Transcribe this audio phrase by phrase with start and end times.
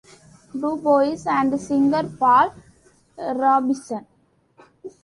[0.59, 2.55] DuBois and singer Paul
[3.17, 4.07] Robeson.